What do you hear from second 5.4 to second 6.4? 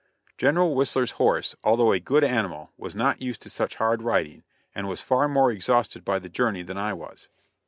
exhausted by the